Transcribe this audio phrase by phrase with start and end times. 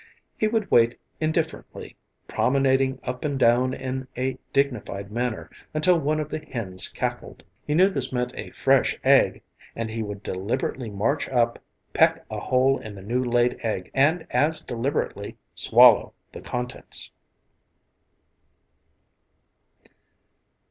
[0.35, 1.95] He would wait indifferently,
[2.27, 7.43] promenading up and down in a dignified manner until one of the hens cackled.
[7.67, 9.43] He knew this meant a fresh egg
[9.75, 11.59] and he would deliberately march up,
[11.93, 17.11] peck a hole in the new laid egg and as deliberately swallow the contents.